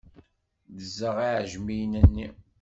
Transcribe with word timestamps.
Ddzeɣ 0.75 1.15
iɛejmiyen-nni. 1.29 2.27